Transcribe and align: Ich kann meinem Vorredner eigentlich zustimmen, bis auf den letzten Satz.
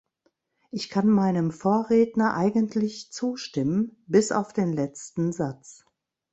Ich 0.71 0.89
kann 0.89 1.11
meinem 1.11 1.51
Vorredner 1.51 2.33
eigentlich 2.33 3.11
zustimmen, 3.11 4.03
bis 4.07 4.31
auf 4.31 4.51
den 4.51 4.73
letzten 4.73 5.31
Satz. 5.31 5.85